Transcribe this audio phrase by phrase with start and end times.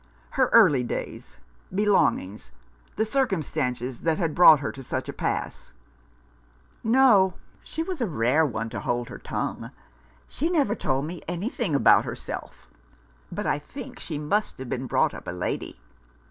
[0.31, 1.37] "Her early days—
[1.81, 2.49] belongings—
[2.95, 5.73] the circumstances that had brought her to such a pass?"
[6.83, 9.69] "No, she was a rare one to hold her tongue.
[10.27, 12.67] She never told me anything about herself;
[13.31, 15.77] but I think she must have been brought up a lady.